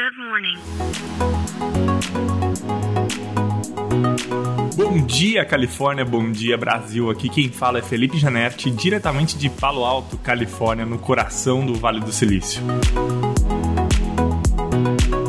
Good 0.00 0.16
morning. 0.16 0.56
Bom 4.74 5.04
dia, 5.04 5.44
Califórnia. 5.44 6.06
Bom 6.06 6.32
dia, 6.32 6.56
Brasil. 6.56 7.10
Aqui 7.10 7.28
quem 7.28 7.50
fala 7.50 7.80
é 7.80 7.82
Felipe 7.82 8.16
Janetti, 8.16 8.70
diretamente 8.70 9.36
de 9.36 9.50
Palo 9.50 9.84
Alto, 9.84 10.16
Califórnia, 10.16 10.86
no 10.86 10.98
coração 10.98 11.66
do 11.66 11.74
Vale 11.74 12.00
do 12.00 12.10
Silício. 12.12 12.62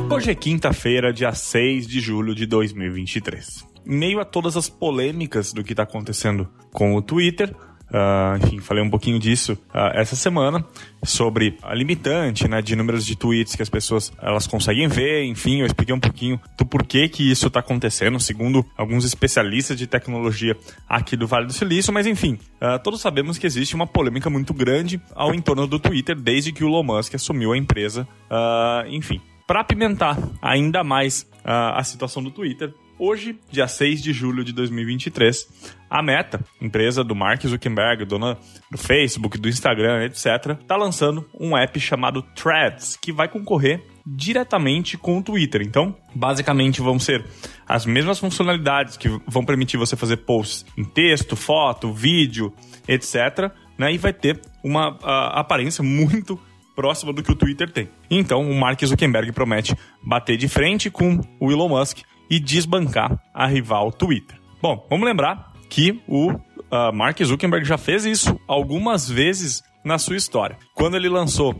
Hoje 0.09 0.31
é 0.31 0.35
quinta-feira, 0.35 1.11
dia 1.11 1.33
6 1.33 1.85
de 1.85 1.99
julho 1.99 2.33
de 2.33 2.45
2023. 2.45 3.67
Em 3.85 3.97
meio 3.97 4.21
a 4.21 4.25
todas 4.25 4.55
as 4.55 4.69
polêmicas 4.69 5.51
do 5.51 5.65
que 5.65 5.73
está 5.73 5.83
acontecendo 5.83 6.47
com 6.71 6.95
o 6.95 7.01
Twitter, 7.01 7.53
Uh, 7.91 8.37
enfim, 8.45 8.59
falei 8.59 8.81
um 8.81 8.89
pouquinho 8.89 9.19
disso 9.19 9.51
uh, 9.51 9.91
essa 9.93 10.15
semana 10.15 10.65
sobre 11.03 11.57
a 11.61 11.75
limitante 11.75 12.47
né, 12.47 12.61
de 12.61 12.73
números 12.73 13.05
de 13.05 13.17
tweets 13.17 13.53
que 13.53 13.61
as 13.61 13.69
pessoas 13.69 14.13
elas 14.21 14.47
conseguem 14.47 14.87
ver. 14.87 15.25
Enfim, 15.25 15.59
eu 15.59 15.65
expliquei 15.65 15.93
um 15.93 15.99
pouquinho 15.99 16.39
do 16.57 16.65
porquê 16.65 17.09
que 17.09 17.29
isso 17.29 17.47
está 17.47 17.59
acontecendo, 17.59 18.17
segundo 18.17 18.65
alguns 18.77 19.03
especialistas 19.03 19.77
de 19.77 19.87
tecnologia 19.87 20.55
aqui 20.87 21.17
do 21.17 21.27
Vale 21.27 21.47
do 21.47 21.53
Silício. 21.53 21.91
Mas 21.91 22.07
enfim, 22.07 22.39
uh, 22.61 22.81
todos 22.81 23.01
sabemos 23.01 23.37
que 23.37 23.45
existe 23.45 23.75
uma 23.75 23.85
polêmica 23.85 24.29
muito 24.29 24.53
grande 24.53 25.01
ao 25.13 25.35
entorno 25.35 25.67
do 25.67 25.77
Twitter 25.77 26.15
desde 26.15 26.53
que 26.53 26.63
o 26.63 26.69
Elon 26.69 26.83
Musk 26.83 27.15
assumiu 27.15 27.51
a 27.51 27.57
empresa. 27.57 28.07
enfim, 28.87 29.19
para 29.45 29.59
apimentar 29.59 30.17
ainda 30.41 30.81
mais 30.81 31.29
a 31.43 31.83
situação 31.83 32.23
do 32.23 32.31
Twitter, 32.31 32.73
Hoje, 33.03 33.35
dia 33.49 33.67
6 33.67 33.99
de 33.99 34.13
julho 34.13 34.43
de 34.43 34.53
2023, 34.53 35.47
a 35.89 36.03
Meta, 36.03 36.39
empresa 36.61 37.03
do 37.03 37.15
Mark 37.15 37.41
Zuckerberg, 37.41 38.05
dona 38.05 38.37
do 38.69 38.77
Facebook, 38.77 39.39
do 39.39 39.49
Instagram, 39.49 40.05
etc., 40.05 40.51
está 40.61 40.75
lançando 40.75 41.27
um 41.39 41.57
app 41.57 41.79
chamado 41.79 42.21
Threads, 42.35 42.99
que 43.01 43.11
vai 43.11 43.27
concorrer 43.27 43.83
diretamente 44.05 44.99
com 44.99 45.17
o 45.17 45.23
Twitter. 45.23 45.63
Então, 45.63 45.97
basicamente 46.13 46.79
vão 46.79 46.99
ser 46.99 47.25
as 47.67 47.87
mesmas 47.87 48.19
funcionalidades 48.19 48.97
que 48.97 49.09
vão 49.27 49.43
permitir 49.43 49.77
você 49.77 49.95
fazer 49.95 50.17
posts 50.17 50.63
em 50.77 50.83
texto, 50.83 51.35
foto, 51.35 51.91
vídeo, 51.91 52.53
etc. 52.87 53.51
Né? 53.79 53.93
E 53.93 53.97
vai 53.97 54.13
ter 54.13 54.39
uma 54.63 54.99
aparência 55.31 55.83
muito 55.83 56.39
próxima 56.75 57.11
do 57.11 57.23
que 57.23 57.31
o 57.31 57.35
Twitter 57.35 57.67
tem. 57.67 57.89
Então, 58.11 58.47
o 58.47 58.53
Mark 58.53 58.79
Zuckerberg 58.85 59.31
promete 59.31 59.75
bater 60.03 60.37
de 60.37 60.47
frente 60.47 60.91
com 60.91 61.19
o 61.39 61.51
Elon 61.51 61.69
Musk 61.69 62.03
e 62.31 62.39
desbancar 62.39 63.21
a 63.33 63.45
rival 63.45 63.91
Twitter. 63.91 64.39
Bom, 64.61 64.87
vamos 64.89 65.05
lembrar 65.05 65.51
que 65.69 66.01
o 66.07 66.31
uh, 66.31 66.93
Mark 66.93 67.21
Zuckerberg 67.21 67.65
já 67.65 67.77
fez 67.77 68.05
isso 68.05 68.39
algumas 68.47 69.09
vezes 69.09 69.61
na 69.83 69.99
sua 69.99 70.15
história. 70.15 70.57
Quando 70.73 70.95
ele 70.95 71.09
lançou 71.09 71.51
uh, 71.51 71.59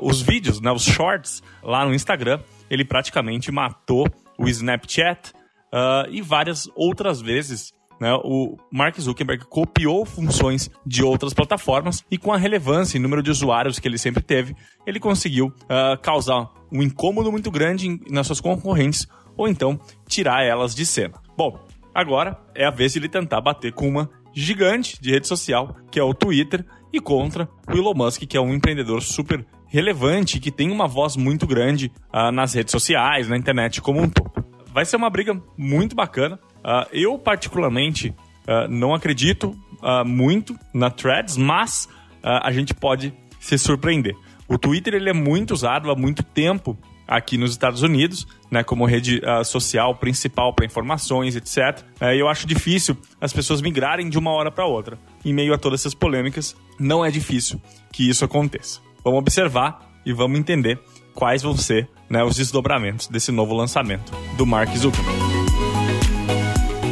os 0.00 0.22
vídeos, 0.22 0.62
né, 0.62 0.72
os 0.72 0.84
shorts, 0.84 1.42
lá 1.62 1.84
no 1.84 1.94
Instagram, 1.94 2.40
ele 2.70 2.86
praticamente 2.86 3.52
matou 3.52 4.06
o 4.38 4.48
Snapchat 4.48 5.32
uh, 5.34 6.08
e 6.10 6.22
várias 6.22 6.70
outras 6.74 7.20
vezes 7.20 7.74
né, 8.00 8.14
o 8.24 8.56
Mark 8.70 8.98
Zuckerberg 8.98 9.44
copiou 9.46 10.04
funções 10.04 10.70
de 10.86 11.02
outras 11.02 11.34
plataformas 11.34 12.04
e 12.10 12.16
com 12.16 12.32
a 12.32 12.36
relevância 12.36 12.96
e 12.96 13.00
número 13.00 13.22
de 13.22 13.30
usuários 13.30 13.78
que 13.78 13.88
ele 13.88 13.98
sempre 13.98 14.22
teve, 14.22 14.54
ele 14.86 15.00
conseguiu 15.00 15.46
uh, 15.46 16.00
causar 16.00 16.50
um 16.70 16.82
incômodo 16.82 17.30
muito 17.32 17.50
grande 17.50 18.00
nas 18.10 18.26
suas 18.26 18.40
concorrentes 18.40 19.06
ou 19.36 19.48
então 19.48 19.78
tirar 20.06 20.44
elas 20.44 20.74
de 20.74 20.84
cena. 20.84 21.14
Bom, 21.36 21.58
agora 21.94 22.38
é 22.54 22.64
a 22.64 22.70
vez 22.70 22.92
de 22.92 22.98
ele 22.98 23.08
tentar 23.08 23.40
bater 23.40 23.72
com 23.72 23.88
uma 23.88 24.10
gigante 24.32 25.00
de 25.00 25.10
rede 25.10 25.26
social, 25.26 25.76
que 25.90 25.98
é 25.98 26.02
o 26.02 26.14
Twitter, 26.14 26.64
e 26.92 27.00
contra 27.00 27.48
o 27.68 27.76
Elon 27.76 27.94
Musk, 27.94 28.22
que 28.22 28.36
é 28.36 28.40
um 28.40 28.54
empreendedor 28.54 29.02
super 29.02 29.44
relevante, 29.66 30.40
que 30.40 30.50
tem 30.50 30.70
uma 30.70 30.86
voz 30.88 31.16
muito 31.16 31.46
grande 31.46 31.92
uh, 32.12 32.32
nas 32.32 32.54
redes 32.54 32.72
sociais, 32.72 33.28
na 33.28 33.36
internet 33.36 33.80
como 33.80 34.00
um 34.00 34.08
todo. 34.08 34.32
Vai 34.72 34.84
ser 34.84 34.96
uma 34.96 35.10
briga 35.10 35.40
muito 35.56 35.94
bacana. 35.94 36.38
Uh, 36.68 36.86
eu, 36.92 37.18
particularmente, 37.18 38.10
uh, 38.10 38.68
não 38.68 38.94
acredito 38.94 39.56
muito 40.04 40.58
na 40.74 40.90
Threads, 40.90 41.36
mas 41.36 41.88
a 42.20 42.50
gente 42.50 42.74
pode 42.74 43.14
se 43.38 43.56
surpreender. 43.56 44.16
O 44.48 44.58
Twitter 44.58 44.92
ele 44.92 45.08
é 45.08 45.12
muito 45.12 45.52
usado 45.52 45.88
há 45.88 45.94
muito 45.94 46.24
tempo 46.24 46.76
aqui 47.08 47.38
nos 47.38 47.52
Estados 47.52 47.82
Unidos, 47.82 48.26
né, 48.50 48.62
como 48.62 48.84
rede 48.84 49.22
uh, 49.24 49.42
social 49.42 49.94
principal 49.94 50.52
para 50.52 50.66
informações, 50.66 51.34
etc. 51.34 51.80
Uh, 51.80 52.04
é, 52.04 52.16
eu 52.16 52.28
acho 52.28 52.46
difícil 52.46 52.96
as 53.18 53.32
pessoas 53.32 53.62
migrarem 53.62 54.10
de 54.10 54.18
uma 54.18 54.30
hora 54.30 54.50
para 54.50 54.66
outra. 54.66 54.98
Em 55.24 55.32
meio 55.32 55.54
a 55.54 55.58
todas 55.58 55.80
essas 55.80 55.94
polêmicas, 55.94 56.54
não 56.78 57.02
é 57.04 57.10
difícil 57.10 57.60
que 57.90 58.08
isso 58.08 58.24
aconteça. 58.24 58.80
Vamos 59.02 59.20
observar 59.20 59.90
e 60.04 60.12
vamos 60.12 60.38
entender 60.38 60.78
quais 61.14 61.42
vão 61.42 61.56
ser 61.56 61.88
né, 62.10 62.22
os 62.22 62.36
desdobramentos 62.36 63.08
desse 63.08 63.32
novo 63.32 63.54
lançamento 63.54 64.12
do 64.36 64.44
Mark 64.44 64.74
Zuckerberg. 64.76 65.37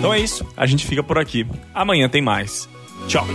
Então 0.07 0.15
é 0.15 0.21
isso, 0.21 0.47
a 0.57 0.65
gente 0.67 0.87
fica 0.87 1.03
por 1.03 1.19
aqui. 1.19 1.45
Amanhã 1.75 2.09
tem 2.09 2.23
mais. 2.23 2.69
Tchau. 3.09 3.27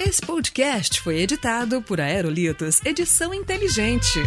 Esse 0.00 0.22
podcast 0.22 1.02
foi 1.02 1.18
editado 1.18 1.82
por 1.82 2.00
Aerolitos 2.00 2.80
Edição 2.82 3.34
Inteligente. 3.34 4.18